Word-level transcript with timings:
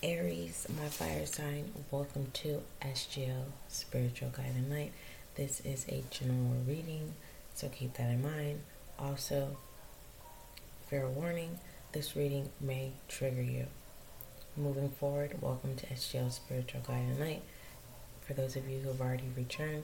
Aries, 0.00 0.64
my 0.80 0.88
fire 0.88 1.26
sign, 1.26 1.72
welcome 1.90 2.30
to 2.32 2.62
SGL 2.80 3.46
Spiritual 3.66 4.30
Guiding 4.30 4.70
Light. 4.70 4.92
This 5.34 5.60
is 5.64 5.86
a 5.88 6.04
general 6.08 6.54
reading, 6.68 7.14
so 7.54 7.68
keep 7.68 7.94
that 7.94 8.08
in 8.08 8.22
mind. 8.22 8.60
Also, 8.96 9.56
fair 10.88 11.08
warning 11.08 11.58
this 11.90 12.14
reading 12.14 12.48
may 12.60 12.92
trigger 13.08 13.42
you. 13.42 13.66
Moving 14.56 14.90
forward, 14.90 15.42
welcome 15.42 15.74
to 15.74 15.86
SGL 15.86 16.30
Spiritual 16.30 16.82
Guiding 16.86 17.18
Light. 17.18 17.42
For 18.20 18.34
those 18.34 18.54
of 18.54 18.68
you 18.68 18.78
who 18.78 18.90
have 18.90 19.00
already 19.00 19.32
returned, 19.36 19.82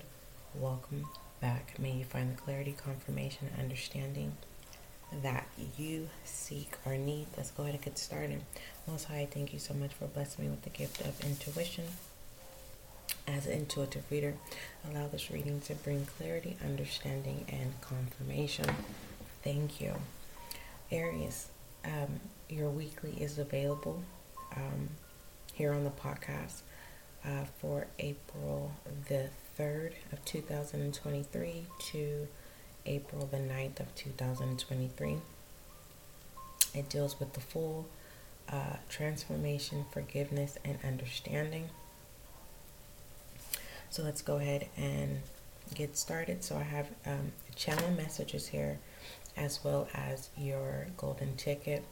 welcome 0.54 1.06
back. 1.40 1.76
May 1.80 1.90
you 1.90 2.04
find 2.04 2.30
the 2.32 2.40
clarity, 2.40 2.76
confirmation, 2.80 3.48
and 3.52 3.64
understanding 3.64 4.36
that 5.22 5.46
you 5.78 6.08
seek 6.24 6.76
or 6.84 6.96
need. 6.96 7.26
Let's 7.36 7.50
go 7.50 7.62
ahead 7.62 7.74
and 7.74 7.84
get 7.84 7.98
started. 7.98 8.42
Most 8.86 9.04
High, 9.04 9.28
thank 9.30 9.52
you 9.52 9.58
so 9.58 9.74
much 9.74 9.92
for 9.92 10.06
blessing 10.06 10.44
me 10.44 10.50
with 10.50 10.62
the 10.62 10.70
gift 10.70 11.00
of 11.00 11.20
intuition. 11.24 11.84
As 13.26 13.46
an 13.46 13.52
intuitive 13.52 14.04
reader, 14.10 14.34
allow 14.90 15.08
this 15.08 15.30
reading 15.30 15.60
to 15.62 15.74
bring 15.74 16.06
clarity, 16.18 16.56
understanding, 16.62 17.46
and 17.48 17.72
confirmation. 17.80 18.66
Thank 19.42 19.80
you. 19.80 19.94
Aries, 20.90 21.48
um, 21.84 22.20
your 22.48 22.68
weekly 22.68 23.16
is 23.18 23.38
available 23.38 24.02
um, 24.56 24.90
here 25.54 25.72
on 25.72 25.84
the 25.84 25.90
podcast 25.90 26.60
uh, 27.24 27.44
for 27.58 27.86
April 27.98 28.72
the 29.08 29.28
3rd 29.58 29.92
of 30.12 30.24
2023 30.24 31.66
to 31.78 32.28
April 32.86 33.28
the 33.30 33.38
9th 33.38 33.80
of 33.80 33.94
2023. 33.94 35.16
It 36.74 36.88
deals 36.88 37.18
with 37.18 37.32
the 37.32 37.40
full 37.40 37.86
uh, 38.48 38.76
transformation, 38.88 39.84
forgiveness, 39.90 40.58
and 40.64 40.78
understanding. 40.84 41.70
So 43.90 44.02
let's 44.02 44.22
go 44.22 44.36
ahead 44.36 44.66
and 44.76 45.20
get 45.74 45.96
started. 45.96 46.42
So 46.42 46.56
I 46.56 46.62
have 46.62 46.88
um, 47.06 47.32
channel 47.54 47.90
messages 47.92 48.48
here 48.48 48.78
as 49.36 49.60
well 49.64 49.88
as 49.94 50.28
your 50.36 50.88
golden 50.96 51.36
ticket. 51.36 51.84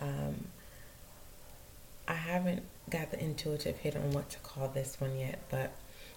Um, 0.00 0.46
I 2.06 2.14
haven't 2.14 2.62
got 2.88 3.10
the 3.10 3.22
intuitive 3.22 3.76
hit 3.78 3.96
on 3.96 4.12
what 4.12 4.30
to 4.30 4.38
call 4.38 4.68
this 4.68 5.00
one 5.00 5.18
yet, 5.18 5.38
but 5.50 5.72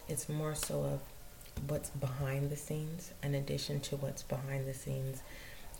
it's 0.08 0.30
more 0.30 0.56
so 0.56 0.84
of 0.84 1.00
what's 1.68 1.90
behind 1.92 2.50
the 2.50 2.56
scenes 2.56 3.12
in 3.24 3.36
addition 3.36 3.80
to 3.82 3.96
what's 3.98 4.24
behind 4.24 4.68
the 4.68 4.74
scenes. 4.74 5.22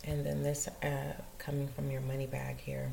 And 0.04 0.24
then 0.26 0.42
this 0.42 0.68
uh, 0.82 1.14
coming 1.38 1.68
from 1.68 1.90
your 1.90 2.00
money 2.00 2.26
bag 2.26 2.58
here 2.58 2.90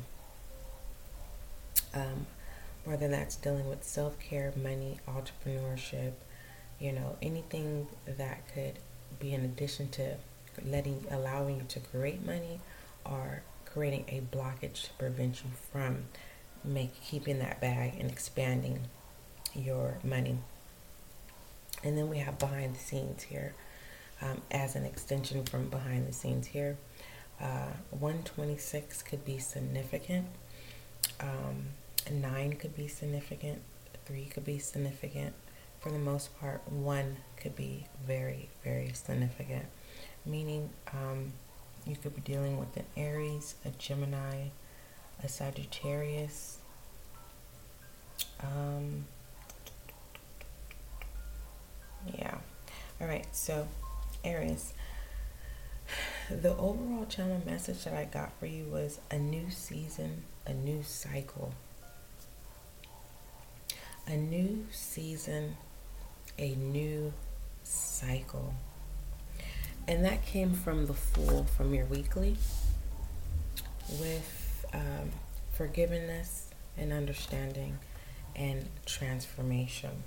um, 1.94 2.26
whether 2.84 3.08
that's 3.08 3.36
dealing 3.36 3.68
with 3.68 3.84
self-care 3.84 4.52
money 4.60 4.98
entrepreneurship 5.08 6.12
you 6.78 6.92
know 6.92 7.16
anything 7.20 7.86
that 8.06 8.42
could 8.54 8.78
be 9.18 9.34
in 9.34 9.44
addition 9.44 9.88
to 9.88 10.14
letting 10.64 11.04
allowing 11.10 11.56
you 11.56 11.64
to 11.68 11.80
create 11.80 12.24
money 12.24 12.60
or 13.04 13.42
creating 13.66 14.04
a 14.08 14.20
blockage 14.34 14.84
to 14.84 14.92
prevent 14.98 15.42
you 15.44 15.50
from 15.72 16.04
make 16.64 17.00
keeping 17.02 17.38
that 17.38 17.60
bag 17.60 17.94
and 17.98 18.10
expanding 18.10 18.78
your 19.54 19.98
money 20.02 20.38
and 21.82 21.96
then 21.96 22.08
we 22.08 22.18
have 22.18 22.38
behind 22.38 22.74
the 22.74 22.78
scenes 22.78 23.22
here 23.22 23.54
um, 24.22 24.42
as 24.50 24.76
an 24.76 24.84
extension 24.84 25.44
from 25.44 25.68
behind 25.68 26.06
the 26.06 26.12
scenes 26.12 26.46
here. 26.48 26.76
Uh, 27.40 27.72
126 27.90 29.02
could 29.02 29.24
be 29.24 29.38
significant. 29.38 30.26
Um, 31.20 31.68
9 32.10 32.54
could 32.54 32.76
be 32.76 32.86
significant. 32.86 33.62
3 34.06 34.24
could 34.26 34.44
be 34.44 34.58
significant. 34.58 35.34
For 35.80 35.90
the 35.90 35.98
most 35.98 36.38
part, 36.38 36.60
1 36.70 37.16
could 37.38 37.56
be 37.56 37.86
very, 38.06 38.50
very 38.62 38.92
significant. 38.92 39.64
Meaning 40.26 40.68
um, 40.92 41.32
you 41.86 41.96
could 41.96 42.14
be 42.14 42.20
dealing 42.20 42.58
with 42.58 42.76
an 42.76 42.84
Aries, 42.96 43.54
a 43.64 43.70
Gemini, 43.70 44.48
a 45.22 45.28
Sagittarius. 45.28 46.58
Um, 48.40 49.06
All 53.00 53.06
right. 53.06 53.26
So, 53.34 53.66
Aries, 54.22 54.74
the 56.30 56.50
overall 56.50 57.06
channel 57.08 57.40
message 57.46 57.84
that 57.84 57.94
I 57.94 58.04
got 58.04 58.38
for 58.38 58.46
you 58.46 58.64
was 58.64 59.00
a 59.10 59.18
new 59.18 59.50
season, 59.50 60.24
a 60.46 60.52
new 60.52 60.82
cycle. 60.82 61.54
A 64.06 64.16
new 64.16 64.66
season, 64.70 65.56
a 66.38 66.54
new 66.56 67.14
cycle. 67.62 68.54
And 69.88 70.04
that 70.04 70.26
came 70.26 70.52
from 70.52 70.86
the 70.86 70.94
Fool 70.94 71.44
from 71.44 71.72
your 71.74 71.86
weekly 71.86 72.36
with 73.98 74.66
um, 74.74 75.10
forgiveness 75.52 76.50
and 76.76 76.92
understanding 76.92 77.78
and 78.36 78.68
transformation. 78.84 80.04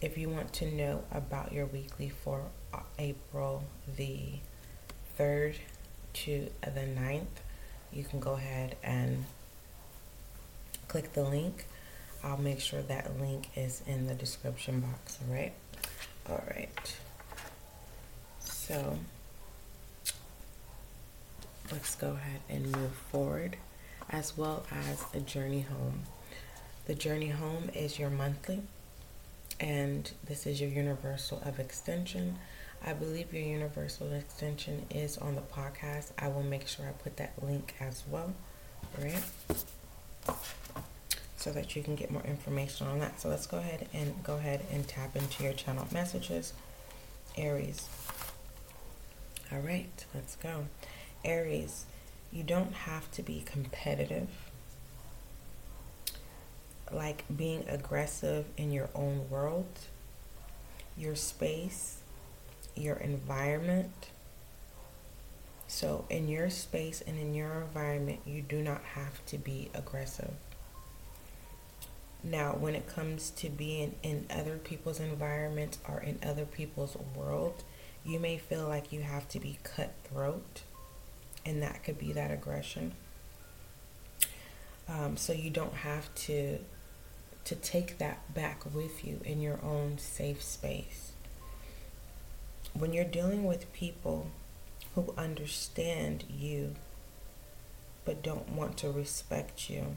If 0.00 0.18
you 0.18 0.28
want 0.28 0.52
to 0.54 0.70
know 0.70 1.04
about 1.10 1.52
your 1.52 1.66
weekly 1.66 2.10
for 2.10 2.42
April 2.98 3.64
the 3.96 4.34
3rd 5.18 5.56
to 6.14 6.50
the 6.62 6.80
9th, 6.80 7.26
you 7.92 8.04
can 8.04 8.20
go 8.20 8.32
ahead 8.32 8.76
and 8.82 9.24
click 10.88 11.12
the 11.12 11.24
link. 11.24 11.66
I'll 12.22 12.36
make 12.36 12.60
sure 12.60 12.82
that 12.82 13.18
link 13.20 13.48
is 13.56 13.82
in 13.86 14.06
the 14.06 14.14
description 14.14 14.80
box, 14.80 15.18
all 15.26 15.34
right? 15.34 15.52
All 16.28 16.42
right. 16.50 16.96
So 18.40 18.98
let's 21.70 21.94
go 21.94 22.12
ahead 22.12 22.40
and 22.48 22.70
move 22.72 22.92
forward 23.10 23.56
as 24.10 24.36
well 24.36 24.64
as 24.70 25.04
a 25.14 25.20
journey 25.20 25.62
home. 25.62 26.02
The 26.86 26.94
journey 26.94 27.30
home 27.30 27.70
is 27.74 27.98
your 27.98 28.10
monthly 28.10 28.62
and 29.60 30.10
this 30.26 30.46
is 30.46 30.60
your 30.60 30.70
universal 30.70 31.40
of 31.44 31.58
extension. 31.58 32.38
I 32.84 32.92
believe 32.92 33.32
your 33.32 33.42
universal 33.42 34.12
extension 34.12 34.86
is 34.90 35.16
on 35.18 35.34
the 35.34 35.40
podcast. 35.40 36.10
I 36.18 36.28
will 36.28 36.42
make 36.42 36.68
sure 36.68 36.86
I 36.86 36.92
put 36.92 37.16
that 37.16 37.32
link 37.42 37.74
as 37.80 38.04
well, 38.10 38.34
right? 39.00 39.24
So 41.36 41.52
that 41.52 41.74
you 41.76 41.82
can 41.82 41.94
get 41.94 42.10
more 42.10 42.22
information 42.22 42.86
on 42.86 42.98
that. 43.00 43.20
So 43.20 43.28
let's 43.28 43.46
go 43.46 43.58
ahead 43.58 43.88
and 43.92 44.22
go 44.22 44.36
ahead 44.36 44.62
and 44.72 44.86
tap 44.86 45.16
into 45.16 45.44
your 45.44 45.52
channel 45.52 45.86
messages. 45.92 46.52
Aries. 47.36 47.88
All 49.52 49.60
right, 49.60 50.04
let's 50.14 50.36
go. 50.36 50.66
Aries, 51.24 51.86
you 52.32 52.42
don't 52.42 52.72
have 52.72 53.10
to 53.12 53.22
be 53.22 53.42
competitive 53.44 54.28
like 56.92 57.24
being 57.34 57.64
aggressive 57.68 58.46
in 58.56 58.72
your 58.72 58.88
own 58.94 59.28
world, 59.30 59.66
your 60.96 61.14
space, 61.14 61.98
your 62.76 62.96
environment. 62.96 64.10
So, 65.66 66.04
in 66.08 66.28
your 66.28 66.50
space 66.50 67.02
and 67.06 67.18
in 67.18 67.34
your 67.34 67.62
environment, 67.62 68.20
you 68.26 68.42
do 68.42 68.60
not 68.62 68.82
have 68.94 69.24
to 69.26 69.38
be 69.38 69.70
aggressive. 69.74 70.34
Now, 72.22 72.52
when 72.52 72.74
it 72.74 72.86
comes 72.86 73.30
to 73.30 73.50
being 73.50 73.96
in 74.02 74.26
other 74.30 74.56
people's 74.56 75.00
environments 75.00 75.78
or 75.88 76.00
in 76.00 76.18
other 76.22 76.44
people's 76.44 76.96
world, 77.14 77.64
you 78.04 78.18
may 78.18 78.38
feel 78.38 78.66
like 78.68 78.92
you 78.92 79.02
have 79.02 79.28
to 79.28 79.40
be 79.40 79.58
cutthroat, 79.62 80.62
and 81.44 81.62
that 81.62 81.82
could 81.82 81.98
be 81.98 82.12
that 82.12 82.30
aggression. 82.30 82.92
Um, 84.88 85.16
so 85.16 85.32
you 85.32 85.50
don't 85.50 85.74
have 85.74 86.14
to 86.14 86.58
to 87.44 87.54
take 87.54 87.98
that 87.98 88.32
back 88.34 88.64
with 88.74 89.04
you 89.04 89.20
in 89.24 89.40
your 89.40 89.60
own 89.62 89.98
safe 89.98 90.42
space. 90.42 91.12
When 92.72 92.92
you're 92.92 93.04
dealing 93.04 93.44
with 93.44 93.72
people 93.72 94.30
who 94.94 95.14
understand 95.16 96.24
you 96.28 96.74
but 98.04 98.22
don't 98.22 98.50
want 98.50 98.76
to 98.78 98.90
respect 98.90 99.68
you, 99.68 99.96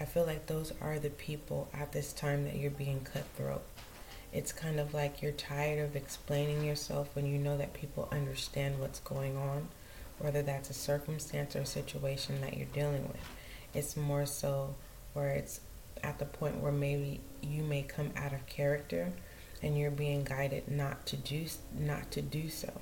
I 0.00 0.04
feel 0.04 0.24
like 0.24 0.46
those 0.46 0.72
are 0.80 0.98
the 0.98 1.10
people 1.10 1.68
at 1.74 1.92
this 1.92 2.12
time 2.12 2.44
that 2.44 2.56
you're 2.56 2.70
being 2.70 3.00
cutthroat. 3.00 3.62
It's 4.32 4.52
kind 4.52 4.78
of 4.78 4.94
like 4.94 5.22
you're 5.22 5.32
tired 5.32 5.80
of 5.80 5.96
explaining 5.96 6.64
yourself 6.64 7.08
when 7.14 7.26
you 7.26 7.38
know 7.38 7.56
that 7.56 7.72
people 7.72 8.08
understand 8.12 8.78
what's 8.78 9.00
going 9.00 9.36
on, 9.36 9.68
whether 10.18 10.42
that's 10.42 10.70
a 10.70 10.74
circumstance 10.74 11.56
or 11.56 11.60
a 11.60 11.66
situation 11.66 12.40
that 12.42 12.56
you're 12.56 12.66
dealing 12.66 13.08
with. 13.08 13.28
It's 13.74 13.96
more 13.96 14.26
so 14.26 14.74
where 15.14 15.30
it's 15.30 15.60
at 16.02 16.18
the 16.18 16.24
point 16.24 16.60
where 16.60 16.72
maybe 16.72 17.20
you 17.42 17.62
may 17.62 17.82
come 17.82 18.10
out 18.16 18.32
of 18.32 18.46
character 18.46 19.12
and 19.62 19.78
you're 19.78 19.90
being 19.90 20.24
guided 20.24 20.68
not 20.68 21.06
to 21.06 21.16
do 21.16 21.46
not 21.76 22.10
to 22.12 22.22
do 22.22 22.48
so. 22.48 22.72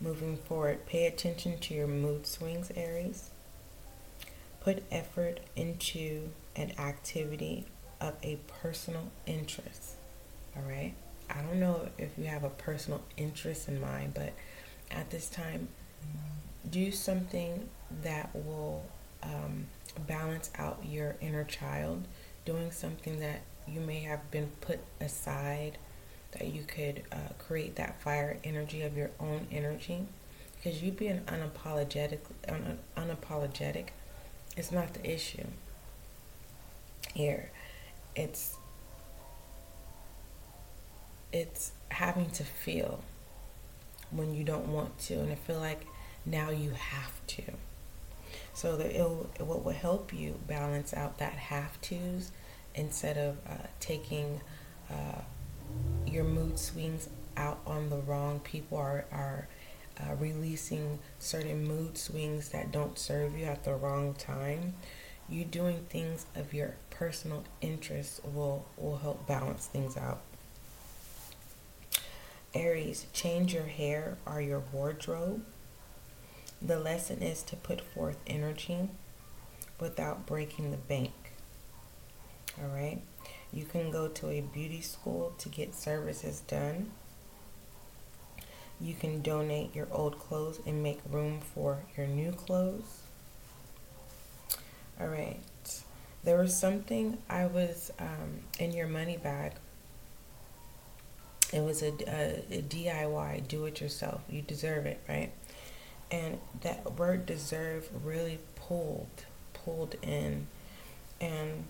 Moving 0.00 0.36
forward, 0.36 0.86
pay 0.86 1.06
attention 1.06 1.58
to 1.58 1.74
your 1.74 1.86
mood 1.86 2.26
swings, 2.26 2.72
Aries. 2.74 3.30
Put 4.60 4.82
effort 4.90 5.40
into 5.56 6.30
an 6.56 6.72
activity 6.78 7.66
of 8.00 8.14
a 8.22 8.38
personal 8.62 9.10
interest. 9.26 9.96
All 10.56 10.62
right. 10.62 10.94
I 11.28 11.42
don't 11.42 11.60
know 11.60 11.88
if 11.98 12.10
you 12.18 12.24
have 12.24 12.44
a 12.44 12.50
personal 12.50 13.02
interest 13.16 13.68
in 13.68 13.80
mind, 13.80 14.14
but 14.14 14.32
at 14.90 15.10
this 15.10 15.28
time, 15.28 15.68
do 16.68 16.90
something 16.90 17.68
that 18.02 18.30
will 18.34 18.84
balance 20.40 20.50
out 20.58 20.84
your 20.88 21.16
inner 21.20 21.44
child. 21.44 22.04
Doing 22.44 22.70
something 22.70 23.20
that 23.20 23.42
you 23.68 23.80
may 23.80 24.00
have 24.00 24.30
been 24.30 24.50
put 24.60 24.80
aside, 25.00 25.78
that 26.32 26.46
you 26.48 26.62
could 26.62 27.02
uh, 27.12 27.32
create 27.38 27.76
that 27.76 28.00
fire 28.00 28.38
energy 28.44 28.82
of 28.82 28.96
your 28.96 29.10
own 29.20 29.46
energy. 29.52 30.06
Because 30.56 30.82
you 30.82 30.92
being 30.92 31.20
unapologetic, 31.26 32.20
un- 32.48 32.78
unapologetic, 32.96 33.88
it's 34.56 34.72
not 34.72 34.94
the 34.94 35.10
issue. 35.10 35.46
Here, 37.14 37.50
it's 38.14 38.56
it's 41.32 41.72
having 41.90 42.28
to 42.30 42.42
feel 42.42 43.00
when 44.10 44.34
you 44.34 44.42
don't 44.42 44.66
want 44.66 44.98
to 44.98 45.14
and 45.14 45.30
I 45.30 45.36
feel 45.36 45.60
like 45.60 45.86
now 46.26 46.50
you 46.50 46.70
have 46.70 47.12
to. 47.28 47.42
So 48.60 48.76
that 48.76 48.94
it'll, 48.94 49.30
what 49.38 49.64
will 49.64 49.72
help 49.72 50.12
you 50.12 50.38
balance 50.46 50.92
out 50.92 51.16
that 51.16 51.32
have 51.32 51.80
tos 51.80 52.30
instead 52.74 53.16
of 53.16 53.38
uh, 53.48 53.68
taking 53.80 54.42
uh, 54.90 55.22
your 56.06 56.24
mood 56.24 56.58
swings 56.58 57.08
out 57.38 57.60
on 57.66 57.88
the 57.88 57.96
wrong 57.96 58.38
people 58.40 58.76
or 58.76 59.06
are 59.10 59.48
uh, 59.98 60.14
releasing 60.16 60.98
certain 61.18 61.64
mood 61.66 61.96
swings 61.96 62.50
that 62.50 62.70
don't 62.70 62.98
serve 62.98 63.34
you 63.34 63.46
at 63.46 63.64
the 63.64 63.72
wrong 63.72 64.12
time. 64.12 64.74
You 65.26 65.46
doing 65.46 65.86
things 65.88 66.26
of 66.36 66.52
your 66.52 66.74
personal 66.90 67.44
interest 67.62 68.20
will 68.26 68.66
will 68.76 68.98
help 68.98 69.26
balance 69.26 69.68
things 69.68 69.96
out. 69.96 70.20
Aries, 72.52 73.06
change 73.14 73.54
your 73.54 73.64
hair 73.64 74.18
or 74.26 74.42
your 74.42 74.62
wardrobe. 74.70 75.46
The 76.62 76.78
lesson 76.78 77.22
is 77.22 77.42
to 77.44 77.56
put 77.56 77.80
forth 77.80 78.18
energy 78.26 78.88
without 79.78 80.26
breaking 80.26 80.70
the 80.70 80.76
bank. 80.76 81.12
All 82.60 82.68
right. 82.68 83.00
You 83.52 83.64
can 83.64 83.90
go 83.90 84.08
to 84.08 84.28
a 84.30 84.40
beauty 84.40 84.80
school 84.80 85.32
to 85.38 85.48
get 85.48 85.74
services 85.74 86.40
done. 86.40 86.90
You 88.80 88.94
can 88.94 89.22
donate 89.22 89.74
your 89.74 89.88
old 89.90 90.18
clothes 90.18 90.60
and 90.66 90.82
make 90.82 91.00
room 91.10 91.40
for 91.40 91.80
your 91.96 92.06
new 92.06 92.32
clothes. 92.32 93.00
All 95.00 95.08
right. 95.08 95.40
There 96.22 96.38
was 96.38 96.56
something 96.56 97.18
I 97.28 97.46
was 97.46 97.90
um, 97.98 98.40
in 98.58 98.72
your 98.72 98.86
money 98.86 99.16
bag 99.16 99.52
it 101.52 101.60
was 101.62 101.82
a, 101.82 101.92
a, 102.06 102.58
a 102.58 102.62
DIY, 102.62 103.48
do 103.48 103.64
it 103.64 103.80
yourself. 103.80 104.20
You 104.28 104.42
deserve 104.42 104.86
it, 104.86 105.00
right? 105.08 105.32
And 106.10 106.38
that 106.62 106.98
word 106.98 107.26
deserve 107.26 107.88
really 108.04 108.38
pulled, 108.56 109.24
pulled 109.52 109.94
in. 110.02 110.46
And 111.20 111.64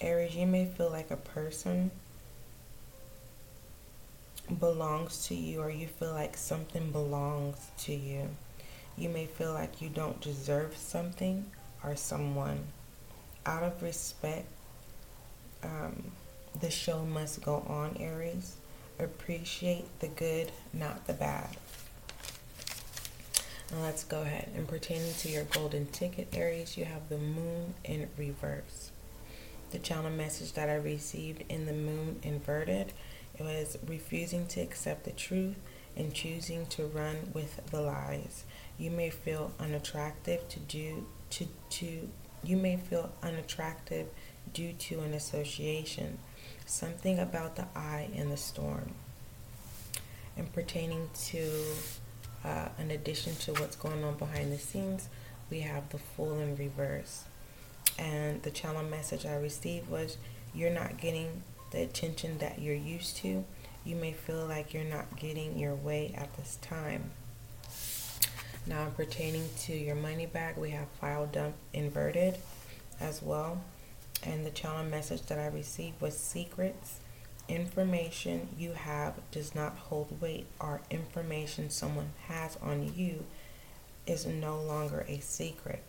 Aries, 0.00 0.36
you 0.36 0.46
may 0.46 0.66
feel 0.66 0.90
like 0.90 1.10
a 1.10 1.16
person 1.16 1.90
belongs 4.58 5.26
to 5.26 5.34
you 5.34 5.60
or 5.60 5.70
you 5.70 5.86
feel 5.86 6.12
like 6.12 6.36
something 6.36 6.90
belongs 6.90 7.70
to 7.78 7.94
you. 7.94 8.28
You 8.96 9.08
may 9.08 9.26
feel 9.26 9.52
like 9.52 9.80
you 9.80 9.88
don't 9.88 10.20
deserve 10.20 10.76
something 10.76 11.46
or 11.82 11.96
someone. 11.96 12.60
Out 13.46 13.62
of 13.62 13.82
respect, 13.82 14.46
um, 15.62 16.12
the 16.60 16.70
show 16.70 17.04
must 17.04 17.42
go 17.42 17.64
on, 17.66 17.96
Aries. 17.98 18.56
Appreciate 18.98 19.86
the 20.00 20.08
good, 20.08 20.52
not 20.72 21.06
the 21.06 21.14
bad. 21.14 21.56
Let's 23.72 24.04
go 24.04 24.20
ahead. 24.22 24.50
And 24.54 24.68
pertaining 24.68 25.14
to 25.14 25.28
your 25.28 25.44
golden 25.44 25.86
ticket 25.86 26.28
Aries, 26.34 26.76
you 26.76 26.84
have 26.84 27.08
the 27.08 27.18
moon 27.18 27.74
in 27.84 28.08
reverse. 28.18 28.90
The 29.70 29.78
channel 29.78 30.10
message 30.10 30.52
that 30.52 30.68
I 30.68 30.74
received 30.74 31.44
in 31.48 31.64
the 31.64 31.72
moon 31.72 32.20
inverted, 32.22 32.92
it 33.38 33.42
was 33.42 33.78
refusing 33.86 34.46
to 34.48 34.60
accept 34.60 35.04
the 35.04 35.10
truth 35.12 35.56
and 35.96 36.12
choosing 36.12 36.66
to 36.66 36.84
run 36.84 37.30
with 37.32 37.60
the 37.70 37.80
lies. 37.80 38.44
You 38.78 38.90
may 38.90 39.08
feel 39.08 39.52
unattractive 39.58 40.46
to 40.48 40.60
do 40.60 41.06
to 41.30 41.46
to 41.70 42.08
you 42.44 42.56
may 42.56 42.76
feel 42.76 43.10
unattractive 43.22 44.08
due 44.52 44.72
to 44.72 45.00
an 45.00 45.14
association 45.14 46.18
something 46.66 47.18
about 47.18 47.56
the 47.56 47.66
eye 47.74 48.08
in 48.12 48.30
the 48.30 48.36
storm. 48.36 48.94
And 50.36 50.52
pertaining 50.52 51.10
to, 51.26 51.50
uh, 52.44 52.68
in 52.78 52.90
addition 52.90 53.34
to 53.36 53.52
what's 53.54 53.76
going 53.76 54.02
on 54.04 54.16
behind 54.16 54.52
the 54.52 54.58
scenes, 54.58 55.08
we 55.50 55.60
have 55.60 55.88
the 55.90 55.98
Fool 55.98 56.38
in 56.38 56.56
reverse. 56.56 57.24
And 57.98 58.42
the 58.42 58.50
channel 58.50 58.82
message 58.82 59.26
I 59.26 59.34
received 59.34 59.90
was 59.90 60.16
you're 60.54 60.70
not 60.70 60.98
getting 60.98 61.42
the 61.70 61.82
attention 61.82 62.38
that 62.38 62.60
you're 62.60 62.74
used 62.74 63.16
to. 63.18 63.44
You 63.84 63.96
may 63.96 64.12
feel 64.12 64.46
like 64.46 64.72
you're 64.72 64.84
not 64.84 65.16
getting 65.16 65.58
your 65.58 65.74
way 65.74 66.14
at 66.16 66.36
this 66.36 66.58
time. 66.62 67.10
Now, 68.66 68.88
pertaining 68.96 69.48
to 69.62 69.72
your 69.74 69.96
money 69.96 70.26
bag, 70.26 70.56
we 70.56 70.70
have 70.70 70.88
file 71.00 71.26
dump 71.26 71.54
inverted 71.72 72.38
as 73.00 73.20
well 73.20 73.60
and 74.22 74.46
the 74.46 74.50
channel 74.50 74.84
message 74.84 75.22
that 75.22 75.38
I 75.38 75.46
received 75.46 76.00
was 76.00 76.16
secrets. 76.16 77.00
Information 77.48 78.48
you 78.56 78.72
have 78.72 79.14
does 79.30 79.54
not 79.54 79.76
hold 79.76 80.20
weight, 80.20 80.46
or 80.60 80.80
information 80.90 81.70
someone 81.70 82.10
has 82.28 82.56
on 82.62 82.92
you 82.94 83.24
is 84.06 84.26
no 84.26 84.60
longer 84.60 85.04
a 85.08 85.20
secret. 85.20 85.82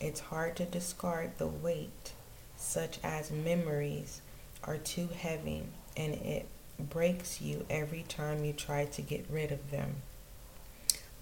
It's 0.00 0.20
hard 0.20 0.56
to 0.56 0.64
discard 0.64 1.38
the 1.38 1.46
weight, 1.46 2.12
such 2.56 2.98
as 3.02 3.30
memories 3.30 4.20
are 4.62 4.78
too 4.78 5.08
heavy 5.08 5.64
and 5.96 6.14
it 6.14 6.46
breaks 6.78 7.40
you 7.40 7.64
every 7.70 8.04
time 8.08 8.44
you 8.44 8.52
try 8.52 8.84
to 8.84 9.02
get 9.02 9.26
rid 9.30 9.52
of 9.52 9.70
them. 9.70 9.96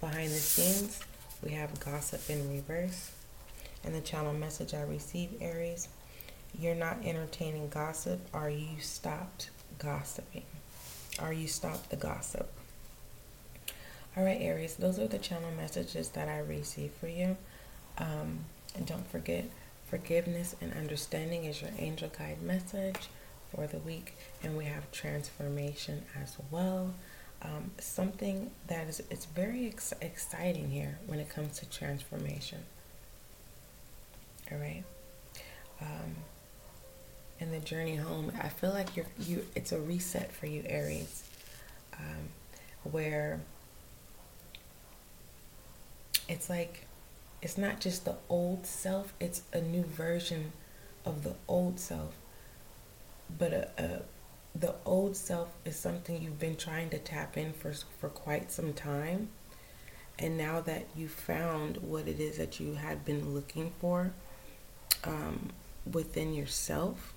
Behind 0.00 0.31
the 0.31 0.35
scenes, 0.37 1.00
we 1.43 1.50
have 1.50 1.78
gossip 1.81 2.28
in 2.31 2.50
reverse. 2.50 3.12
And 3.85 3.94
the 3.94 4.00
channel 4.00 4.32
message 4.32 4.75
I 4.75 4.82
received, 4.82 5.42
Aries, 5.42 5.88
you're 6.59 6.75
not 6.75 6.99
entertaining 7.04 7.68
gossip 7.68 8.21
are 8.32 8.50
you 8.50 8.78
stopped 8.80 9.50
gossiping 9.78 10.44
Are 11.18 11.32
you 11.32 11.47
stopped 11.49 11.90
the 11.90 11.97
gossip. 11.97 12.49
All 14.16 14.25
right, 14.25 14.40
Aries, 14.40 14.76
those 14.76 14.99
are 14.99 15.06
the 15.06 15.18
channel 15.18 15.50
messages 15.56 16.11
that 16.11 16.28
I 16.28 16.38
received 16.40 16.94
for 16.94 17.09
you. 17.09 17.37
Um, 17.99 18.40
and 18.75 18.87
don't 18.87 19.06
forget, 19.11 19.44
forgiveness 19.87 20.54
and 20.61 20.73
understanding 20.75 21.44
is 21.44 21.61
your 21.62 21.71
angel 21.78 22.11
guide 22.16 22.42
message 22.42 23.09
for 23.54 23.66
the 23.66 23.78
week. 23.78 24.14
And 24.42 24.56
we 24.56 24.66
have 24.66 24.90
transformation 24.92 26.02
as 26.21 26.37
well. 26.50 26.94
Um, 27.42 27.73
something 27.78 28.50
that 28.68 28.87
is 28.87 29.02
it's 29.11 29.25
very 29.26 29.66
ex- 29.66 29.92
exciting 30.00 30.71
here 30.71 30.99
when 31.06 31.18
it 31.18 31.28
comes 31.28 31.59
to 31.59 31.66
transformation. 31.66 32.61
All 34.50 34.59
right. 34.59 34.85
Um, 35.80 36.16
and 37.42 37.52
the 37.52 37.58
journey 37.58 37.96
home, 37.96 38.32
I 38.40 38.49
feel 38.49 38.70
like 38.70 38.96
you're 38.96 39.06
you. 39.18 39.44
It's 39.56 39.72
a 39.72 39.80
reset 39.80 40.32
for 40.32 40.46
you, 40.46 40.62
Aries, 40.64 41.25
um, 41.99 42.28
where 42.84 43.40
it's 46.28 46.49
like 46.49 46.87
it's 47.42 47.58
not 47.58 47.80
just 47.80 48.04
the 48.04 48.14
old 48.28 48.64
self; 48.64 49.12
it's 49.18 49.42
a 49.52 49.61
new 49.61 49.82
version 49.82 50.52
of 51.04 51.25
the 51.25 51.34
old 51.49 51.80
self. 51.80 52.14
But 53.37 53.52
a, 53.52 53.70
a 53.76 54.02
the 54.54 54.75
old 54.84 55.16
self 55.16 55.49
is 55.64 55.76
something 55.76 56.22
you've 56.22 56.38
been 56.38 56.56
trying 56.56 56.90
to 56.90 56.99
tap 56.99 57.37
in 57.37 57.52
for 57.52 57.75
for 57.99 58.08
quite 58.08 58.52
some 58.52 58.72
time, 58.72 59.30
and 60.16 60.38
now 60.38 60.61
that 60.61 60.87
you 60.94 61.08
found 61.08 61.78
what 61.78 62.06
it 62.06 62.20
is 62.20 62.38
that 62.38 62.61
you 62.61 62.75
had 62.75 63.04
been 63.04 63.34
looking 63.34 63.72
for 63.80 64.12
um, 65.02 65.50
within 65.90 66.34
yourself 66.34 67.12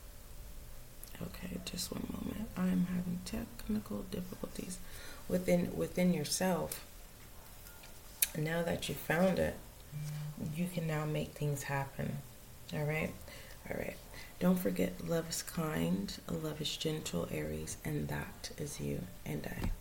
Okay, 1.22 1.58
just 1.66 1.92
one 1.92 2.08
moment. 2.12 2.50
I'm 2.58 2.88
having 2.88 3.20
technical 3.26 4.04
difficulties 4.12 4.80
within 5.30 5.76
within 5.76 6.14
yourself. 6.14 6.86
Now 8.38 8.64
that 8.64 8.90
you 8.90 8.96
found 8.96 9.40
it, 9.40 9.56
you 10.56 10.68
can 10.74 10.88
now 10.88 11.06
make 11.06 11.30
things 11.30 11.64
happen. 11.64 12.18
All 12.74 12.84
right? 12.84 13.14
All 13.70 13.78
right. 13.78 13.96
Don't 14.40 14.60
forget 14.60 15.08
love 15.08 15.30
is 15.30 15.42
kind, 15.42 16.14
love 16.30 16.60
is 16.60 16.76
gentle, 16.76 17.28
Aries, 17.32 17.78
and 17.86 18.10
that 18.10 18.52
is 18.58 18.82
you 18.82 19.02
and 19.26 19.48
I. 19.48 19.72